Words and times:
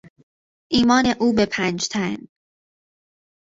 ایمان 0.71 1.05
او 1.19 1.33
به 1.33 1.45
پنجتن 1.51 2.17